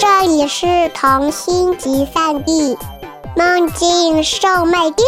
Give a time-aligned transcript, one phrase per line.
[0.00, 2.74] 这里是童心集散地，
[3.36, 5.06] 梦境售卖店。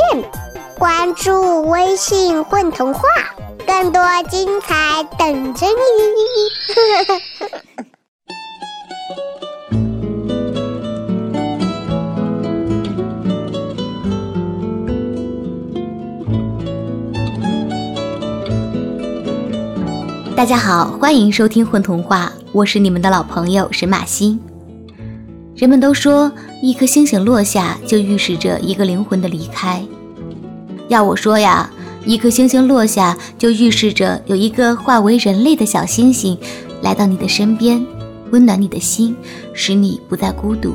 [0.78, 3.00] 关注微信“混童话”，
[3.66, 5.72] 更多精彩等着你。
[20.36, 24.38] 大家好，欢迎收听《混童话》，我是你们的老朋友沈马欣。
[25.62, 29.80] 人们都说，一颗星星落下就预示着一个灵魂的离开。
[30.88, 31.70] 要我说呀，
[32.04, 36.36] 一颗星星落下就预示着有一个化为人类的小星星
[36.82, 37.80] 来到你的身边，
[38.32, 39.14] 温暖你的心，
[39.54, 40.74] 使你不再孤独。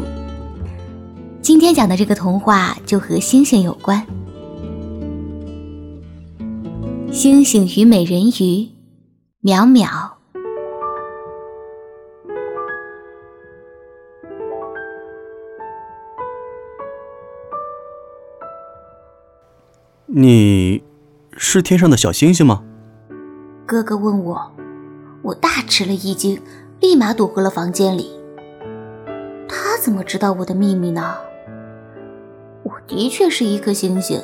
[1.42, 4.02] 今天讲的这个童话就和星星有关，
[7.14, 8.31] 《星星与美人鱼》，
[9.44, 10.17] 淼淼。
[20.20, 20.82] 你
[21.34, 22.64] 是天上的小星星吗？
[23.68, 24.52] 哥哥问我，
[25.22, 26.42] 我大吃了一惊，
[26.80, 28.09] 立马躲回了房间里。
[29.48, 31.18] 他怎么知道我的秘密呢？
[32.64, 34.20] 我的确是一颗星星，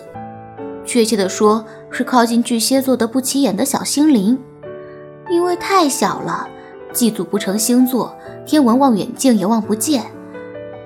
[0.84, 4.40] 确切的说是靠近巨蟹座的不起眼的小星灵。
[5.30, 6.50] 因为太小了，
[6.92, 10.04] 既组不成星座，天文望远镜也望不见，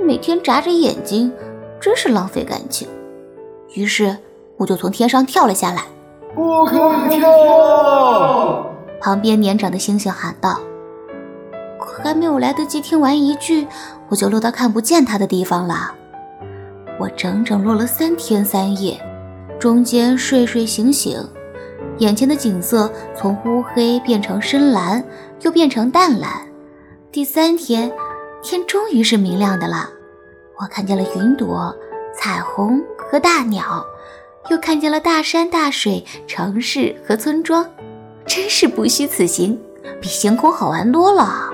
[0.02, 1.31] 每天眨着眼睛，
[1.80, 2.86] 真是浪费感情。
[3.73, 4.17] 于是。
[4.58, 5.83] 我就从天上跳了下来，
[6.36, 6.75] 不可
[7.11, 8.69] 以跳！
[8.99, 10.59] 旁边年长的星星喊道。
[11.80, 13.67] 可还没有来得及听完一句，
[14.09, 15.94] 我就落到看不见他的地方了。
[16.99, 18.99] 我整整落了三天三夜，
[19.59, 21.23] 中间睡睡醒醒，
[21.99, 25.03] 眼前的景色从乌黑变成深蓝，
[25.42, 26.31] 又变成淡蓝。
[27.11, 27.92] 第三天，
[28.42, 29.89] 天终于是明亮的了，
[30.59, 31.75] 我看见了云朵、
[32.16, 33.86] 彩虹和大鸟。
[34.49, 37.69] 又看见了大山大水、城市和村庄，
[38.25, 39.59] 真是不虚此行，
[40.02, 41.49] 比星空好玩多了。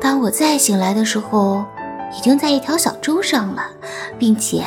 [0.00, 1.64] 当我再醒来的时候，
[2.16, 3.70] 已经在一条小舟上了，
[4.18, 4.62] 并且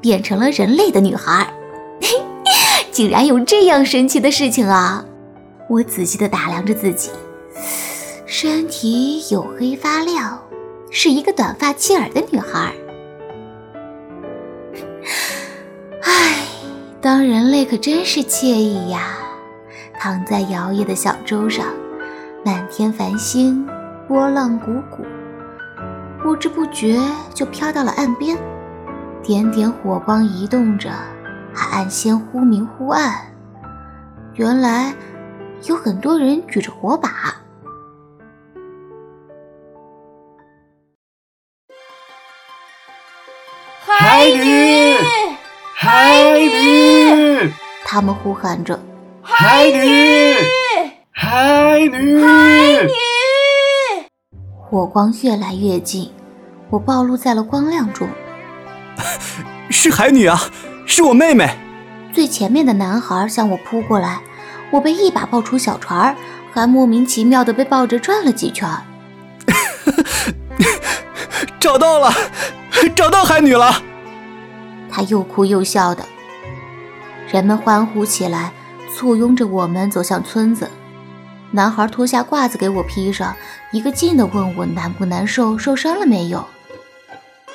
[0.00, 1.52] 变成了人类的女孩。
[2.92, 5.04] 竟然有这样神奇的事情啊！
[5.68, 7.10] 我仔细地打量着自己，
[8.24, 10.40] 身体黝黑发亮，
[10.90, 12.72] 是一个短发齐耳的女孩。
[16.02, 16.36] 唉
[17.04, 19.18] 当人类可真是惬意呀！
[20.00, 21.66] 躺在摇曳的小舟上，
[22.42, 23.68] 满天繁星，
[24.08, 25.04] 波浪鼓鼓，
[26.22, 26.98] 不知不觉
[27.34, 28.38] 就飘到了岸边。
[29.22, 30.90] 点点火光移动着，
[31.52, 33.14] 海岸线忽明忽暗。
[34.32, 34.94] 原来
[35.64, 37.10] 有很多人举着火把。
[47.94, 48.76] 他们呼喊着
[49.22, 50.34] ：“海女，
[51.12, 52.90] 海女，海女！”
[54.58, 56.10] 火光越来越近，
[56.70, 58.08] 我暴露在了光亮中。
[59.70, 60.42] 是海女啊，
[60.84, 61.56] 是我妹妹。
[62.12, 64.18] 最前面的男孩向我扑过来，
[64.72, 66.16] 我被一把抱出小船，
[66.52, 68.68] 还莫名其妙的被抱着转了几圈。
[71.60, 72.12] 找到了，
[72.96, 73.80] 找到海女了。
[74.90, 76.04] 他又哭又笑的，
[77.30, 78.52] 人们欢呼起来，
[78.92, 80.70] 簇拥着我们走向村子。
[81.50, 83.34] 男孩脱下褂子给我披上，
[83.72, 86.44] 一个劲的问我难不难受，受伤了没有。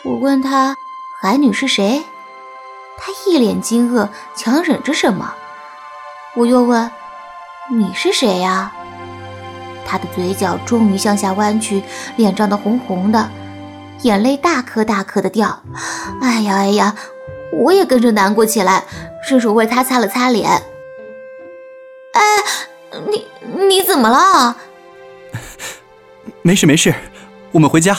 [0.04, 0.76] 我问他
[1.22, 2.02] 海女是谁，
[2.98, 5.34] 他一脸惊愕，强忍着什么。
[6.36, 6.90] 我又问
[7.70, 8.72] 你是谁呀？
[9.86, 11.84] 他的嘴角终于向下弯去，
[12.16, 13.30] 脸涨得红红的，
[14.02, 15.62] 眼泪大颗大颗的掉。
[16.22, 16.96] 哎呀哎呀！
[17.52, 18.84] 我也跟着难过起来，
[19.30, 20.50] 伸手为他擦了擦脸。
[22.14, 22.20] 哎，
[23.12, 23.28] 你
[23.68, 24.58] 你怎么了？
[26.42, 26.92] 没事没事，
[27.52, 27.96] 我们回家。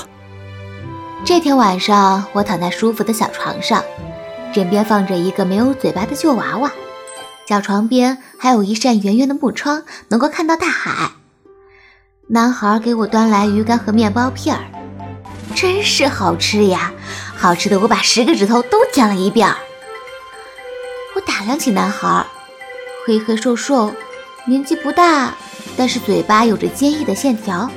[1.25, 3.85] 这天晚上，我躺在舒服的小床上，
[4.53, 6.73] 枕边放着一个没有嘴巴的旧娃娃，
[7.47, 11.13] 小床边还有一扇圆圆的木窗，能够看到大海。
[12.31, 14.65] 男孩给我端来鱼干和面包片儿。
[15.55, 16.93] 真是好吃呀！
[17.37, 19.49] 好吃的我把十个指头都舔了一遍。
[21.21, 22.25] 我打量起男孩，
[23.05, 23.93] 黑黑瘦瘦，
[24.47, 25.35] 年纪不大，
[25.77, 27.71] 但是嘴巴有着坚毅的线条，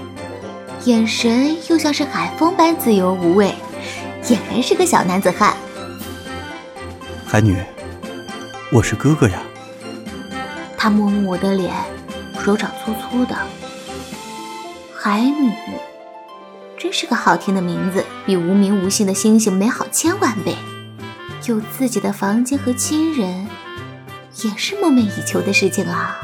[0.86, 3.54] 眼神又像是海风般自由无畏，
[4.24, 5.58] 俨然是个小男子汉。
[7.26, 7.62] 海女，
[8.72, 9.42] 我是哥哥呀。
[10.78, 11.74] 他摸摸我的脸，
[12.46, 13.36] 手掌粗粗的。
[14.96, 15.52] 海女。
[16.78, 20.56] 真是个好听的名字，比无名无姓的星星美好千万倍。
[21.46, 23.48] 有自己的房间和亲人，
[24.44, 26.18] 也是梦寐以求的事情啊。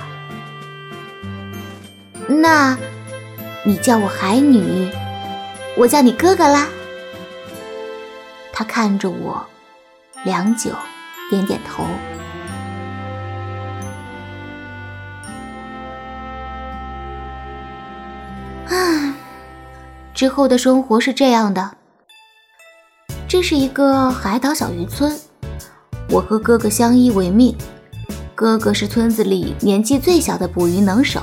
[2.28, 2.78] 那，
[3.66, 4.90] 你叫我海女，
[5.76, 6.68] 我叫你哥哥啦。
[8.54, 9.46] 他看着我，
[10.24, 10.72] 良久，
[11.30, 11.84] 点点头。
[18.70, 19.16] 啊，
[20.14, 21.79] 之后的生活是这样的。
[23.30, 25.16] 这是一个海岛小渔村，
[26.10, 27.56] 我和哥哥相依为命。
[28.34, 31.22] 哥哥是村子里年纪最小的捕鱼能手，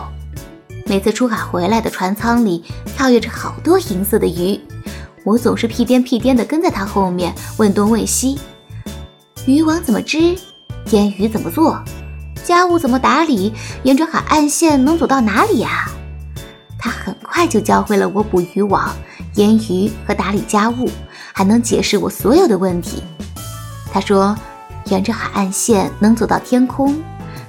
[0.86, 2.62] 每次出海回来的船舱里
[2.96, 4.60] 跳跃着好多银色的鱼。
[5.24, 8.38] 我总是屁颠屁颠地跟在他后面，问东问西：
[9.44, 10.38] 渔网怎么织？
[10.92, 11.76] 腌鱼怎么做？
[12.44, 13.52] 家务怎么打理？
[13.82, 15.90] 沿着海岸线能走到哪里呀？
[16.78, 18.94] 他很快就教会了我捕鱼网、
[19.36, 20.90] 腌鱼和打理家务，
[21.32, 23.02] 还能解释我所有的问题。
[23.92, 24.36] 他说
[24.86, 27.02] ：“沿着海岸线能走到天空，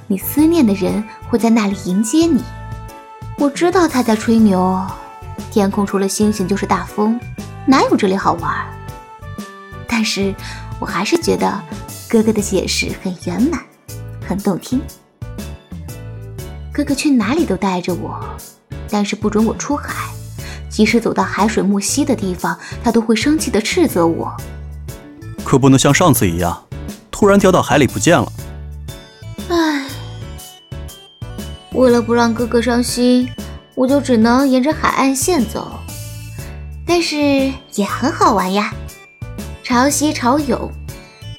[0.06, 2.42] 你思念的人会在那里迎接你。”
[3.38, 4.86] 我知道他在吹牛，
[5.50, 7.18] 天空除了星星就是大风。
[7.66, 8.52] 哪有这里好玩？
[9.86, 10.34] 但是
[10.80, 11.60] 我还是觉得
[12.08, 13.60] 哥哥的解释很圆满，
[14.26, 14.80] 很动听。
[16.72, 18.18] 哥哥去哪里都带着我，
[18.90, 20.10] 但是不准我出海。
[20.68, 24.36] 即使走到海水没稀的地方，他都会生气的斥责我。
[25.44, 26.64] 可不能像上次一样，
[27.10, 28.32] 突然掉到海里不见了。
[29.48, 29.86] 唉，
[31.72, 33.28] 为了不让哥哥伤心，
[33.74, 35.80] 我就只能沿着海岸线走。
[36.86, 37.16] 但是
[37.74, 38.72] 也很好玩呀，
[39.62, 40.70] 潮汐潮涌，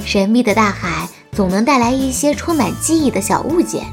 [0.06, 3.86] 神秘的大海总能带来一些充满记忆的小物件。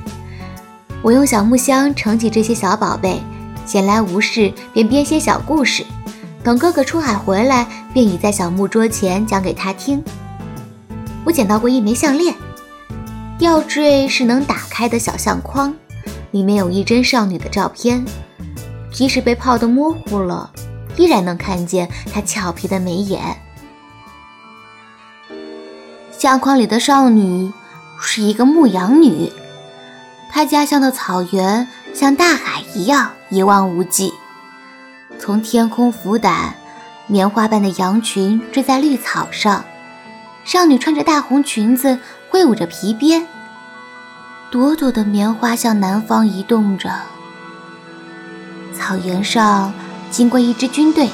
[1.02, 3.20] 我用小木箱盛起这些小宝贝，
[3.66, 5.84] 闲来无事便编些小故事，
[6.42, 10.02] 等哥哥出海回来，便倚在小木桌前讲给他听。
[11.24, 12.32] 我捡到过一枚项链，
[13.36, 15.74] 吊坠是能打开的小相框，
[16.30, 18.04] 里面有一帧少女的照片，
[18.92, 20.50] 即使被泡得模糊了。
[20.96, 23.36] 依然能看见她俏皮的眉眼。
[26.10, 27.52] 相框里的少女
[28.00, 29.30] 是一个牧羊女，
[30.32, 34.12] 她家乡的草原像大海一样一望无际。
[35.19, 36.50] 从天空俯瞰，
[37.06, 39.64] 棉花般的羊群缀在绿草上，
[40.44, 41.98] 少女穿着大红裙子，
[42.28, 43.26] 挥舞着皮鞭，
[44.50, 46.90] 朵朵的棉花向南方移动着。
[48.75, 49.72] 草原上。
[50.08, 51.10] 经过一支军队，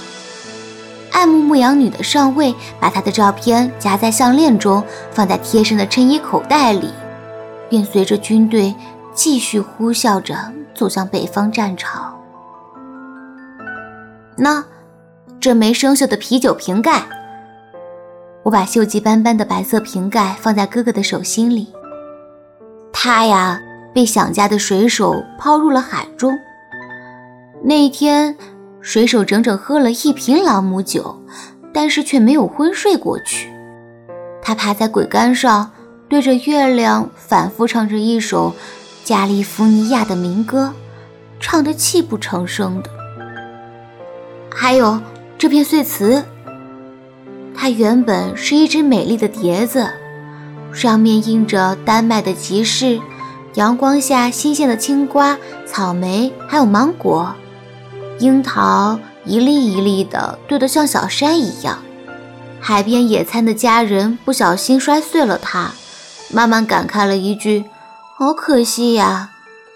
[1.11, 6.93] 爱慕牧羊女的上尉把她的照片夹在项链中，放在贴身的衬衣口袋里，
[7.71, 8.75] 便随着军队
[9.15, 10.53] 继续呼啸着
[10.83, 12.13] 走向北方战场。
[14.37, 14.65] 那，
[15.39, 17.05] 这枚生锈的啤酒瓶盖，
[18.43, 21.73] 我把锈迹斑斑的白色瓶盖放在哥哥的手心里。
[22.93, 23.61] 他呀，
[23.95, 26.37] 被想家的水手抛入了海中。
[27.63, 28.37] 那一天。
[28.81, 31.17] 水手整整喝了一瓶朗姆酒，
[31.73, 33.49] 但是却没有昏睡过去。
[34.43, 35.71] 他趴在桅杆上，
[36.09, 38.53] 对着月亮反复唱着一首
[39.05, 40.73] 加利福尼亚的民歌，
[41.41, 42.91] 唱得泣不成声的。
[44.55, 45.01] 还有
[45.37, 46.25] 这片碎瓷，
[47.55, 49.91] 它原本是一只美丽的碟子，
[50.73, 53.01] 上面印着丹麦的集市，
[53.55, 55.37] 阳光下新鲜的青瓜、
[55.67, 57.35] 草莓，还有芒果。
[58.19, 61.79] 樱桃一粒一粒的堆得像小山一样，
[62.61, 65.73] 海边野餐的家人不小心摔碎了它，
[66.31, 67.65] 慢慢感慨了一句
[68.23, 69.31] ：“好可惜呀！”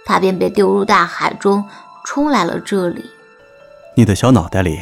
[0.06, 1.68] 他便被丢入大海中，
[2.04, 3.10] 冲来了这里。
[3.96, 4.78] 你的小脑袋里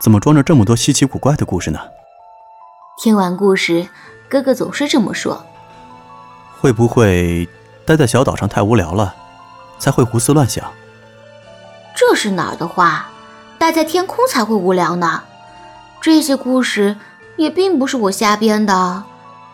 [0.00, 1.80] 怎么装着这么多稀奇古怪的故事呢？
[3.02, 3.88] 听完故事，
[4.28, 5.44] 哥哥总是这么说。
[6.60, 7.48] 会不会
[7.84, 9.12] 待在小岛上太无聊了，
[9.76, 10.64] 才会胡思乱想？
[11.96, 13.08] 这是哪儿的话？
[13.58, 15.24] 待在天空才会无聊呢。
[16.00, 16.96] 这些故事
[17.36, 19.02] 也并不是我瞎编的，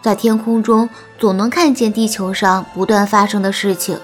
[0.02, 0.88] 在天空中
[1.18, 3.98] 总能看见地球上不断发生的事情，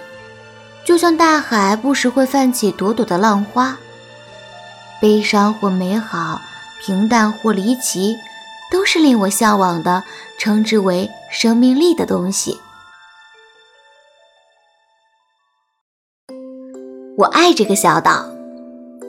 [0.85, 3.77] 就像大海不时会泛起朵朵的浪花。
[5.01, 6.41] 悲伤或美好，
[6.83, 8.17] 平淡或离奇，
[8.71, 10.05] 都是令我向往的，
[10.39, 12.59] 称之为生命力的东西。
[17.19, 18.27] 我爱这个小岛，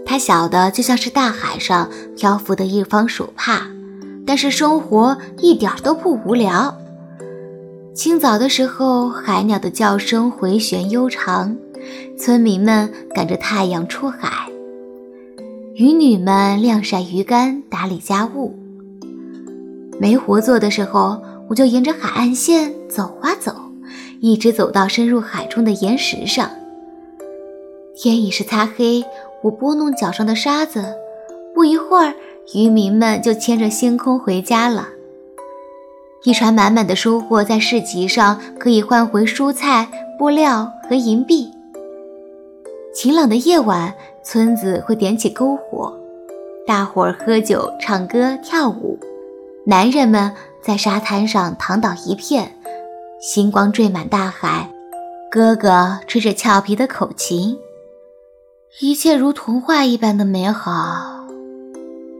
[0.05, 3.67] 它小的就像是大海上漂浮的一方手帕，
[4.27, 6.77] 但是生活一点都不无聊。
[7.95, 11.55] 清早的时候，海鸟的叫声回旋悠长，
[12.19, 14.47] 村民们赶着太阳出海。
[15.75, 18.53] 渔女们晾晒鱼竿、打理家务。
[19.99, 23.55] 没活做的时候，我就沿着海岸线走啊走，
[24.19, 26.49] 一直走到深入海中的岩石上。
[27.95, 29.03] 天已是擦黑，
[29.41, 30.83] 我拨弄脚上的沙子，
[31.55, 32.13] 不一会儿，
[32.53, 34.87] 渔民们就牵着星空回家了。
[36.23, 39.87] 一船满满的收获在市集上可以换回蔬菜、
[40.17, 41.51] 布料和银币。
[42.93, 45.95] 晴朗的夜晚，村子会点起篝火，
[46.65, 48.97] 大伙儿喝酒、唱歌、跳舞。
[49.65, 52.57] 男人们在沙滩上躺倒一片，
[53.21, 54.69] 星光缀满大海。
[55.29, 57.57] 哥哥吹着俏皮的口琴，
[58.79, 61.16] 一切如童话一般的美好。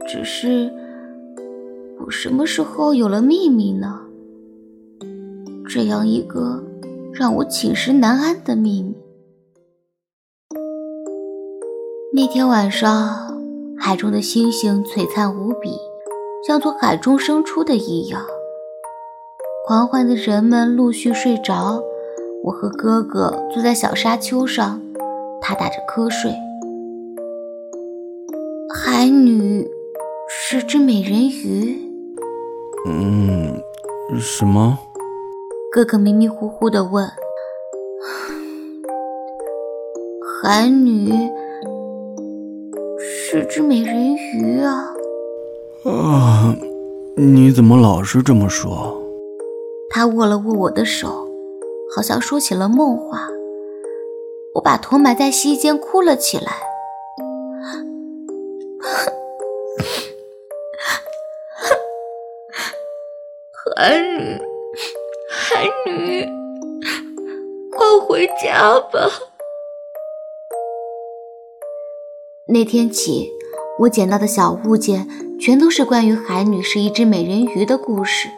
[0.08, 0.72] 只是，
[2.00, 4.00] 我什么时候有了秘密呢？
[5.68, 6.64] 这样一个
[7.12, 8.96] 让我寝食难安的秘密。
[12.14, 13.38] 那天晚上，
[13.76, 15.76] 海中的星星璀璨无比，
[16.46, 18.22] 像从海中生出的一样。
[19.66, 21.82] 狂欢的人们陆续睡着，
[22.44, 24.80] 我和哥哥坐在小沙丘上，
[25.42, 26.32] 他打着瞌睡。
[28.74, 29.68] 海女
[30.50, 31.78] 是只美人鱼。
[32.86, 33.60] 嗯，
[34.18, 34.78] 什么？
[35.70, 37.06] 哥哥迷迷糊糊的问
[40.40, 41.12] ：“海女。”
[42.98, 44.94] 是只美人鱼啊！
[45.84, 46.56] 啊，
[47.14, 48.98] 你怎么老是这么说？
[49.90, 51.28] 他握了握我的手，
[51.94, 53.28] 好像说起了梦话。
[54.54, 56.67] 我把头埋在膝间，哭了起来。
[63.80, 64.36] 海女，
[65.30, 66.26] 海女，
[67.70, 69.08] 快回家吧！
[72.46, 73.30] 那天起，
[73.78, 75.06] 我捡到的小物件
[75.40, 78.28] 全都是关于海女是一只美人鱼的故事。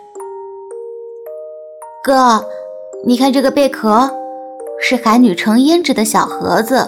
[2.04, 2.44] 哥，
[3.06, 4.10] 你看这个贝壳，
[4.78, 6.86] 是海女盛胭脂的小盒子，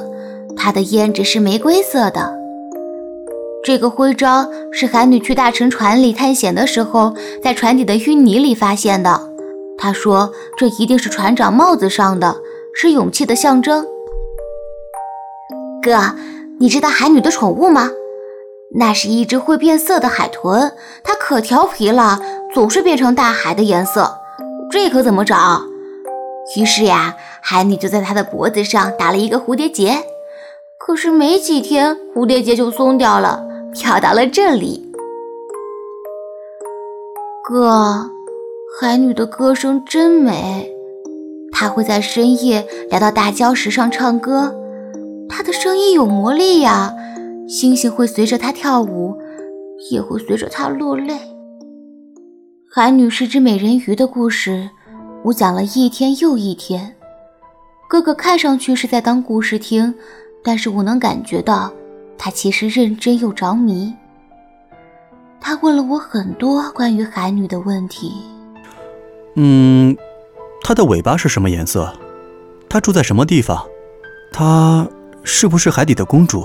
[0.55, 2.42] 它的胭脂是玫瑰色的。
[3.65, 9.21] 这个徽章是海女去大沉船里探险的时候，在船底的淤泥里发现的。
[9.79, 12.37] 她说这一定是船长帽子上的，
[12.75, 13.87] 是勇气的象征。
[15.83, 16.17] 哥。
[16.61, 17.91] 你知道海女的宠物吗？
[18.77, 22.21] 那是一只会变色的海豚，它可调皮了，
[22.55, 24.17] 总是变成大海的颜色。
[24.71, 25.63] 这可怎么找？
[26.57, 30.05] 于是呀，海女就在它的脖子上打了一个蝴蝶结。
[30.79, 33.43] 可是没几天，蝴蝶结就松掉了，
[33.75, 34.91] 跳到了这里。
[37.45, 38.11] 哥，
[38.79, 40.71] 海女的歌声真美，
[41.51, 44.55] 她会在深夜来到大礁石上唱歌。
[45.29, 46.93] 她的声音有魔力呀，
[47.49, 49.17] 星星会随着她跳舞，
[49.91, 51.19] 也会随着她落泪。
[52.71, 54.71] 海女是只美人鱼的故事，
[55.25, 56.95] 我讲了一天又一天。
[57.89, 59.95] 哥哥看上去是在当故事听，
[60.43, 61.71] 但是我能感觉到
[62.25, 63.93] 他其实认真又着迷。
[65.41, 68.13] 他问了我很多关于海女的问题。
[69.35, 69.97] 嗯，
[70.63, 71.93] 她的尾巴是什么颜色？
[72.69, 73.67] 她住在什么地方？
[74.33, 74.87] 她。
[75.25, 76.45] 是不是海底的公主？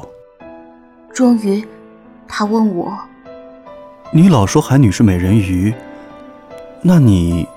[1.12, 1.66] 终于，
[2.28, 2.96] 他问我
[4.14, 5.74] ：“你老说海女是美人鱼，
[6.84, 7.48] 那你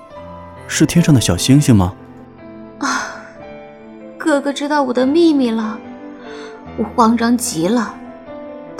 [0.67, 1.93] 是天上的小星星吗？”
[2.79, 3.13] 啊，
[4.17, 5.77] 哥哥知道我的秘密了，
[6.77, 7.95] 我慌张极了。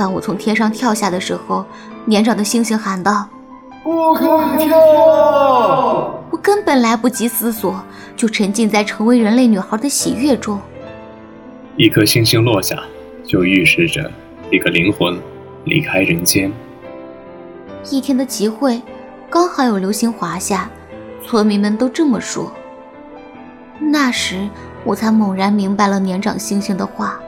[0.02, 1.64] 当我从天上跳下的时候，
[2.06, 3.30] 年长的星星喊道
[3.84, 4.26] ：“不可
[4.60, 4.76] 以跳！”
[6.32, 7.80] 我根本来不及思索，
[8.18, 10.60] 就沉浸在成为人类女孩的喜悦中。
[11.78, 12.76] 一颗星星落下，
[13.24, 14.12] 就预示着
[14.50, 15.20] 一个灵魂
[15.66, 16.52] 离开人间。
[17.92, 18.82] 一天的集会，
[19.30, 20.68] 刚好有流星滑下，
[21.24, 22.52] 村民们都这么说。
[23.80, 24.50] 那时，
[24.84, 27.20] 我才猛然明白了年长星星的话：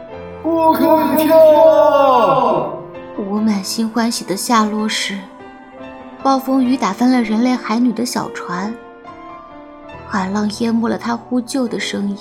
[0.43, 2.77] 不可以跳！
[3.15, 5.17] 我满心欢喜的下落时，
[6.21, 8.73] 暴风雨打翻了人类海女的小船，
[10.05, 12.17] 海浪淹没了她呼救的声音。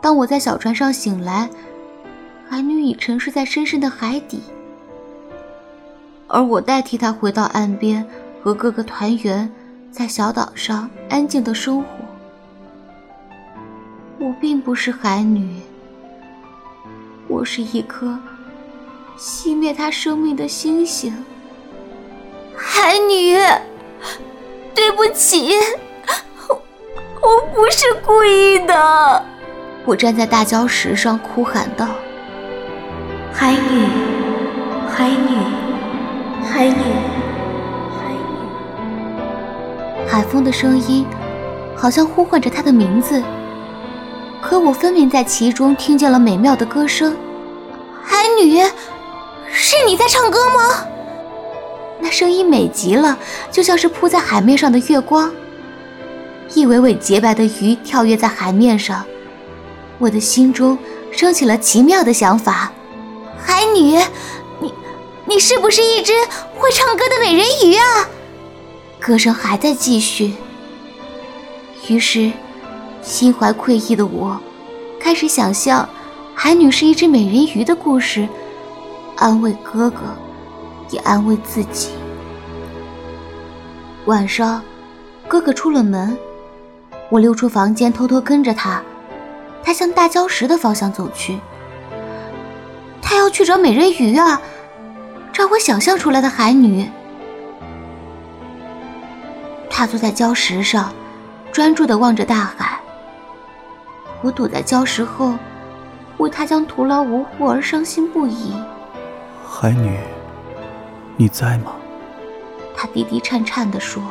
[0.00, 1.50] 当我在小船上醒来，
[2.48, 4.40] 海女已沉睡在深深的海底，
[6.28, 8.06] 而我代替她回到岸边，
[8.44, 9.50] 和哥哥团圆，
[9.90, 11.88] 在小岛上安静的生活。
[14.20, 15.60] 我并不是海女，
[17.28, 18.18] 我是一颗
[19.18, 21.14] 熄灭他生命的星星。
[22.56, 23.36] 海女，
[24.74, 25.52] 对不起，
[27.20, 29.24] 我不是故意的。
[29.84, 31.86] 我站在大礁石上，哭喊道
[33.30, 33.86] ：“海女，
[34.88, 35.36] 海女，
[36.42, 36.74] 海女，
[37.94, 40.08] 海女。
[40.08, 41.04] 海风的声音
[41.76, 43.22] 好像呼唤着她的名字，
[44.40, 47.16] 可我分明在其中听见了美妙的歌声。
[48.02, 48.62] 海女，
[49.50, 50.86] 是你在唱歌吗？
[52.00, 53.18] 那声音美极了，
[53.50, 55.32] 就像是铺在海面上的月光。
[56.54, 59.04] 一尾尾洁白的鱼跳跃在海面上，
[59.98, 60.78] 我的心中
[61.10, 62.72] 升起了奇妙的想法：
[63.44, 63.98] 海女，
[64.60, 64.72] 你，
[65.26, 66.12] 你是不是一只
[66.56, 68.08] 会唱歌的美人鱼啊？
[69.00, 70.34] 歌声还在继续。
[71.88, 72.30] 于是，
[73.08, 74.38] 心怀愧意的我，
[75.00, 75.88] 开始想象
[76.34, 78.28] 海女是一只美人鱼的故事，
[79.16, 80.00] 安慰哥哥，
[80.90, 81.88] 也安慰自己。
[84.04, 84.62] 晚上，
[85.26, 86.16] 哥哥出了门。
[87.08, 88.82] 我溜出房间，偷偷跟着他。
[89.64, 91.38] 他向大礁石的方向走去。
[93.00, 94.38] 他要去找美人鱼啊，
[95.32, 96.86] 找我想象出来的海女。
[99.70, 100.92] 他坐在礁石上，
[101.50, 102.67] 专注地望着大海。
[104.22, 105.34] 我躲在礁石后，
[106.16, 108.52] 为他将徒劳无获而伤心不已。
[109.48, 109.98] 海女，
[111.16, 111.72] 你在吗？
[112.76, 114.02] 他低低颤颤地说。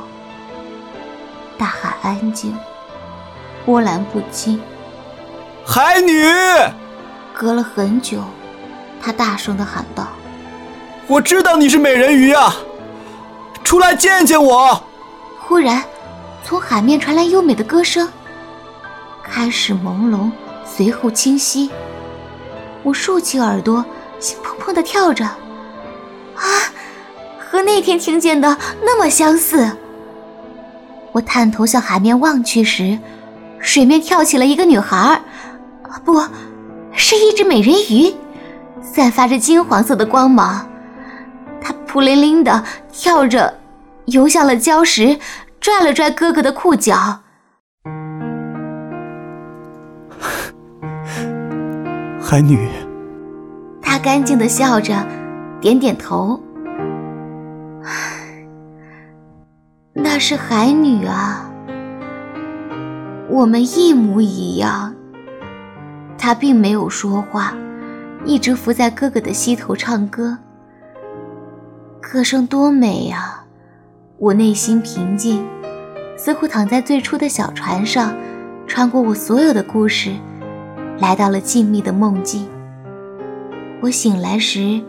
[1.57, 2.55] 大海安静。
[3.65, 4.61] 波澜不惊，
[5.65, 6.23] 海女。
[7.33, 8.23] 隔了很久，
[9.01, 10.07] 他大声的喊道
[11.05, 12.55] ：“我知道你是美人鱼啊，
[13.65, 14.81] 出来见见我！”
[15.37, 15.83] 忽然，
[16.45, 18.09] 从海面传来优美的歌声，
[19.29, 20.31] 开始朦胧，
[20.65, 21.69] 随后清晰。
[22.83, 23.83] 我竖起耳朵，
[24.19, 25.25] 心砰砰的跳着。
[25.25, 26.43] 啊，
[27.37, 29.69] 和那天听见的那么相似。
[31.11, 32.97] 我探头向海面望去时。
[33.59, 35.19] 水面跳起了一个女孩儿，
[36.05, 36.23] 不，
[36.93, 38.13] 是一只美人鱼，
[38.81, 40.69] 散发着金黄色的光芒。
[41.59, 43.51] 她扑灵灵的跳着，
[44.05, 45.17] 游向了礁石，
[45.59, 47.19] 拽了拽哥哥的裤脚。
[52.29, 52.67] 海女，
[53.81, 54.93] 她干净的笑着，
[55.61, 56.37] 点点头。
[59.93, 61.49] 那是海女啊。
[63.29, 64.93] 我们一模一样。
[66.17, 67.53] 他并没有说话，
[68.25, 70.37] 一直伏在哥哥的膝头唱歌。
[72.01, 73.45] 歌声多美呀！
[74.17, 75.47] 我内心平静，
[76.17, 78.13] 似乎躺在最初的小船上，
[78.67, 80.11] 穿过我所有的故事，
[80.99, 82.47] 来到了静谧的梦境。
[83.81, 84.81] 我醒来时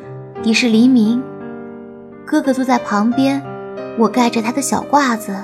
[0.42, 1.22] 已是黎明，
[2.24, 3.42] 哥哥坐在旁边，
[3.98, 5.36] 我盖着他的小褂子。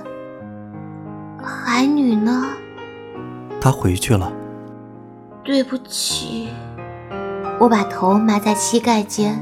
[1.42, 2.46] 海女呢？
[3.60, 4.32] 她回去了。
[5.42, 6.48] 对不起，
[7.60, 9.38] 我把头埋在膝盖间，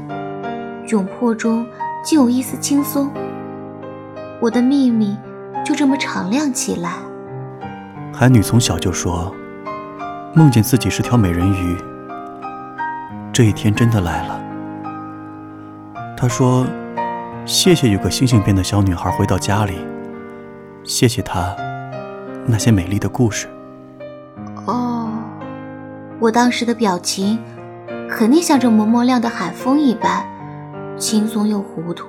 [0.85, 1.65] 窘迫中
[2.03, 3.09] 竟有一丝轻松。
[4.41, 5.15] 我的秘密
[5.63, 6.95] 就这么敞亮起来。
[8.13, 9.33] 海女从小就说，
[10.35, 11.77] 梦见自己是条美人鱼。
[13.31, 14.41] 这一天真的来了。
[16.17, 16.65] 他说
[17.45, 19.77] ：“谢谢有个星星变的小女孩回到家里，
[20.83, 21.55] 谢谢她
[22.47, 23.47] 那些美丽的故事。”
[24.65, 25.07] 哦，
[26.19, 27.37] 我当时的表情
[28.09, 30.25] 肯定像这蒙蒙亮的海风一般
[30.97, 32.07] 轻松又糊涂。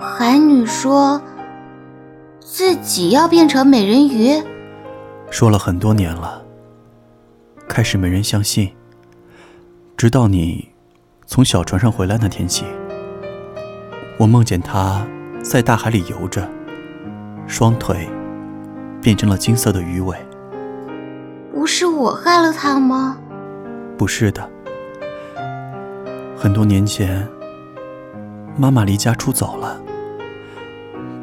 [0.00, 1.20] 海女说
[2.40, 4.42] 自己要变成美人鱼，
[5.30, 6.41] 说了很多年了，
[7.68, 8.70] 开始没人相信，
[9.96, 10.68] 直到你
[11.26, 12.64] 从小船上回来那天起，
[14.18, 15.06] 我梦见他
[15.42, 16.48] 在大海里游着，
[17.46, 18.08] 双腿
[19.00, 20.16] 变成了金色的鱼尾。
[21.52, 23.16] 不是我害了他吗？
[23.96, 24.48] 不是的。
[26.36, 27.26] 很多年前，
[28.56, 29.80] 妈妈离家出走了。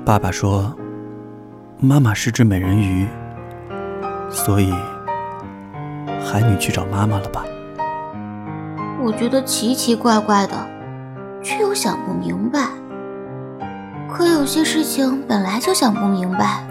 [0.06, 0.76] 爸爸说，
[1.80, 3.06] 妈妈是只美人鱼，
[4.30, 4.74] 所以
[6.32, 7.44] 海女去找妈妈了吧？
[9.02, 10.54] 我觉得奇奇怪怪的，
[11.42, 12.68] 却又想不明白。
[14.08, 16.64] 可有些事情本来就想不明白，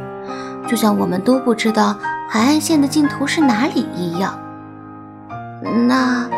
[0.69, 1.97] 就像我们都不知道。
[2.31, 4.39] 海岸线的尽头是哪里一样？
[5.89, 6.29] 那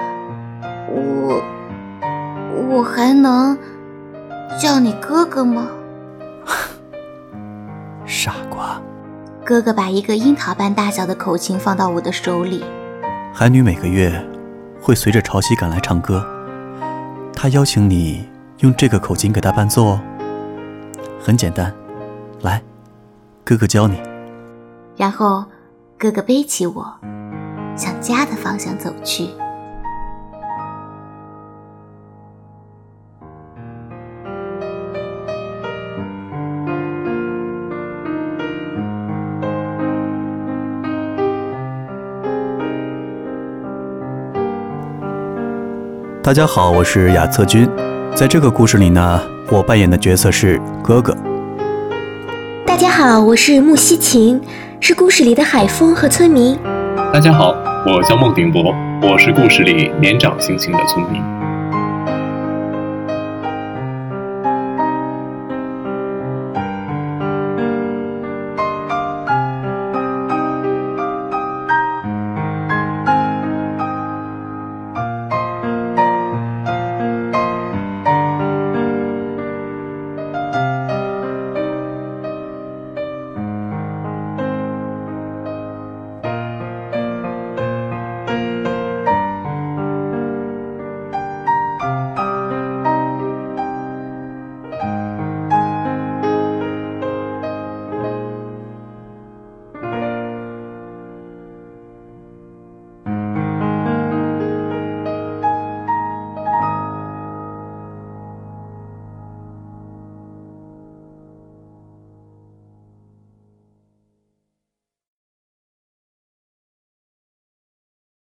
[0.88, 1.42] 我
[2.70, 3.58] 我还能
[4.58, 5.66] 叫你哥哥吗？
[8.06, 8.80] 傻瓜！
[9.44, 12.64] 哥哥把一个樱桃般大小的口琴放到我的手里。
[13.32, 14.12] 海女每个月
[14.80, 16.24] 会随着潮汐赶来唱歌，
[17.32, 20.00] 她邀请你用这个口琴给她伴奏哦。
[21.20, 21.72] 很简单，
[22.42, 22.62] 来，
[23.44, 24.00] 哥哥教你。
[24.96, 25.44] 然后。
[26.02, 26.98] 哥哥背起我，
[27.76, 29.28] 向家的方向走去。
[46.30, 47.68] 大家好，我是亚策君，
[48.14, 51.12] 在这个故事里呢，我扮演的角色是哥哥。
[52.64, 54.40] 大家好，我是木西晴，
[54.78, 56.56] 是故事里的海风和村民。
[57.12, 57.52] 大家好，
[57.84, 61.20] 我叫孟鼎博，我是故事里年长星星的村民。